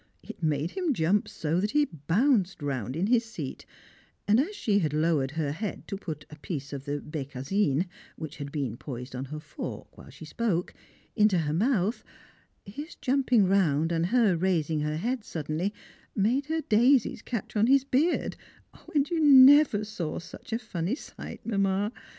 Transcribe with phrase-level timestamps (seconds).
[0.23, 3.67] It made him jump so that he bounced round in his seat;
[4.27, 7.85] and as she had lowered her head to put the piece of bécassine
[8.15, 10.73] which had been poised on her fork while she spoke
[11.15, 12.03] into her mouth,
[12.65, 15.71] his jumping round, and her raising her head suddenly,
[16.15, 18.35] made her daisies catch on his beard;
[18.95, 21.91] and you never saw such a funny sight, Mamma!